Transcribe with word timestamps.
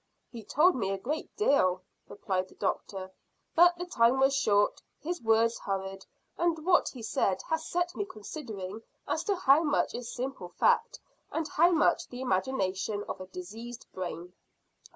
"He 0.31 0.43
told 0.43 0.75
me 0.75 0.89
a 0.89 0.97
great 0.97 1.29
deal," 1.37 1.83
replied 2.07 2.47
the 2.49 2.55
doctor, 2.55 3.11
"but 3.53 3.77
the 3.77 3.85
time 3.85 4.19
was 4.19 4.35
short, 4.35 4.81
his 4.99 5.21
words 5.21 5.59
hurried, 5.59 6.07
and 6.39 6.65
what 6.65 6.89
he 6.89 7.03
said 7.03 7.39
has 7.51 7.67
set 7.67 7.95
me 7.95 8.05
considering 8.05 8.81
as 9.07 9.23
to 9.25 9.35
how 9.35 9.61
much 9.61 9.93
is 9.93 10.11
simple 10.11 10.49
fact 10.49 10.99
and 11.31 11.47
how 11.47 11.69
much 11.71 12.07
the 12.07 12.19
imagination 12.21 13.03
of 13.07 13.21
a 13.21 13.27
diseased 13.27 13.85
brain." 13.93 14.33